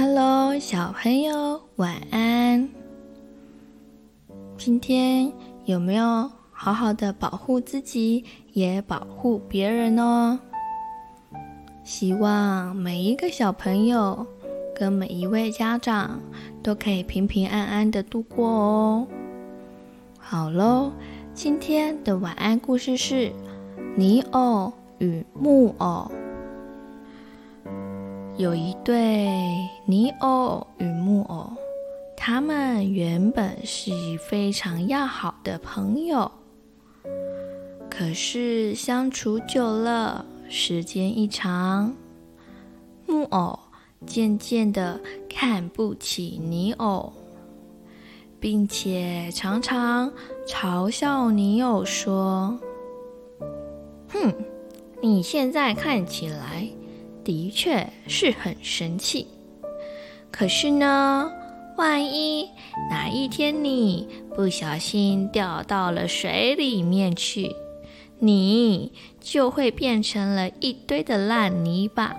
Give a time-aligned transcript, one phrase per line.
[0.00, 2.68] Hello，小朋友，晚安。
[4.56, 5.32] 今天
[5.64, 10.38] 有没有好好的保护自己，也保护别人呢？
[11.82, 14.24] 希望每一个小朋友
[14.72, 16.20] 跟每一位家长
[16.62, 19.06] 都可以平平安安的度过哦。
[20.20, 20.92] 好喽，
[21.34, 23.14] 今天的晚安故事是
[23.96, 26.08] 《泥偶与木偶》。
[28.38, 29.28] 有一对
[29.84, 31.50] 泥偶与木偶，
[32.16, 33.90] 他们原本是
[34.28, 36.30] 非常要好的朋友。
[37.90, 41.92] 可是相处久了，时间一长，
[43.06, 43.58] 木偶
[44.06, 47.12] 渐渐的看不起泥偶，
[48.38, 50.12] 并且常常
[50.46, 52.56] 嘲笑泥偶说
[54.10, 54.32] ：“哼，
[55.02, 56.68] 你现在看起来……”
[57.28, 59.26] 的确是很神气，
[60.30, 61.30] 可是呢，
[61.76, 62.48] 万一
[62.88, 67.54] 哪一天你不小心掉到了水里面去，
[68.18, 72.16] 你就会变成了一堆的烂泥巴。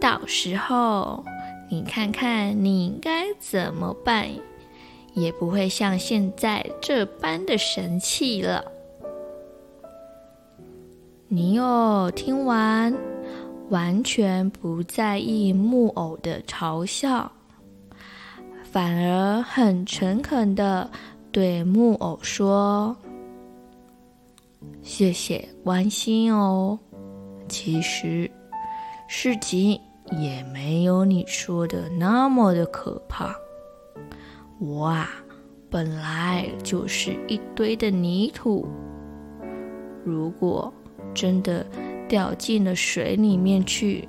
[0.00, 1.22] 到时候
[1.70, 4.26] 你看看你该怎么办，
[5.12, 8.64] 也不会像现在这般的神气了。
[11.28, 12.96] 泥偶听完，
[13.70, 17.30] 完全不在意木偶的嘲笑，
[18.62, 20.90] 反而很诚恳地
[21.30, 22.96] 对木偶说
[24.80, 26.78] ：“谢谢关心哦，
[27.46, 28.30] 其实
[29.06, 29.78] 事情
[30.12, 33.34] 也没有你说的那么的可怕。
[34.58, 35.10] 我啊，
[35.68, 38.66] 本来就是一堆的泥土，
[40.04, 40.72] 如果
[41.14, 41.66] 真的……”
[42.08, 44.08] 掉进了水里面去，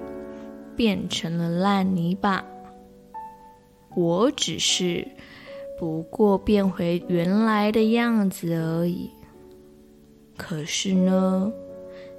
[0.75, 2.43] 变成了烂泥巴。
[3.95, 5.05] 我只是
[5.77, 9.09] 不过变回原来的样子而已。
[10.37, 11.51] 可是呢，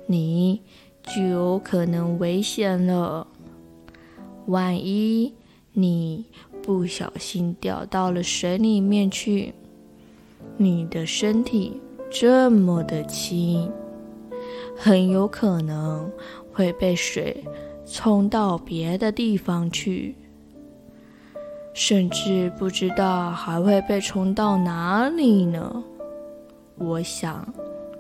[0.07, 0.61] 你
[1.03, 3.27] 就有可能危险了。
[4.47, 5.33] 万一
[5.73, 6.25] 你
[6.63, 9.55] 不小心掉到了水里面去，
[10.57, 11.81] 你的身体
[12.11, 13.71] 这么的轻。
[14.83, 16.11] 很有可能
[16.55, 17.45] 会被水
[17.85, 20.17] 冲到别的地方去，
[21.75, 25.85] 甚至不知道还会被冲到哪里呢。
[26.79, 27.47] 我想，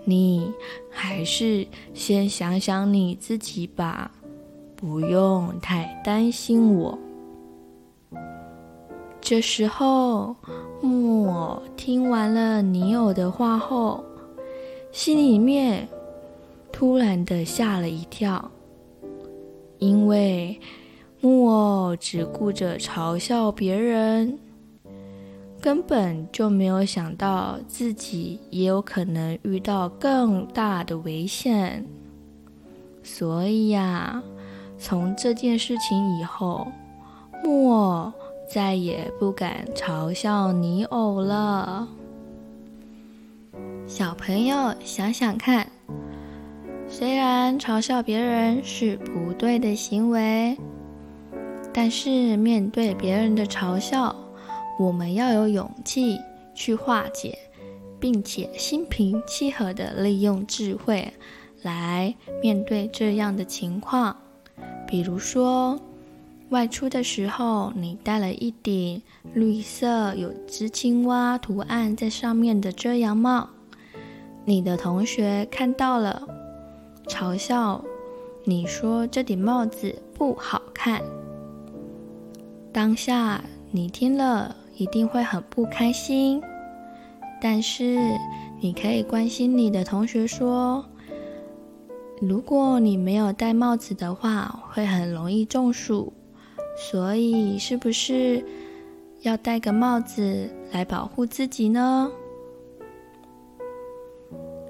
[0.04, 0.50] 你
[0.90, 4.10] 还是先想想你自己吧，
[4.74, 6.98] 不用太担心我。
[9.20, 10.34] 这时候，
[10.80, 14.02] 木偶听完了泥偶的话后，
[14.90, 15.86] 心里面。
[16.80, 18.50] 突然的吓了一跳，
[19.76, 20.58] 因为
[21.20, 24.38] 木偶只顾着嘲笑别人，
[25.60, 31.84] 根本就没有想到自己也有可能遇到更大的危险。
[33.02, 34.22] 所以呀，
[34.78, 36.66] 从这件事情以后，
[37.44, 38.10] 木偶
[38.50, 41.86] 再也不敢嘲笑泥偶了。
[43.86, 45.70] 小朋友，想想看。
[46.92, 50.58] 虽然嘲笑别人是不对的行为，
[51.72, 54.14] 但是面对别人的嘲笑，
[54.78, 56.18] 我们要有勇气
[56.52, 57.38] 去化解，
[58.00, 61.10] 并且心平气和地利用智慧
[61.62, 64.14] 来面对这样的情况。
[64.86, 65.80] 比如说，
[66.50, 69.00] 外出的时候，你戴了一顶
[69.32, 73.48] 绿色有只青蛙图案在上面的遮阳帽，
[74.44, 76.26] 你的同学看到了。
[77.10, 77.84] 嘲笑
[78.44, 81.03] 你说这顶帽子不好看，
[82.72, 86.41] 当下你听了一定会很不开心。
[87.43, 87.99] 但是
[88.60, 90.84] 你可以关心你的同学说
[92.23, 96.12] ：“如果你没有戴帽子的话，会很容易中暑，
[96.79, 98.44] 所以是不是
[99.23, 102.08] 要戴个帽子来保护自己呢？”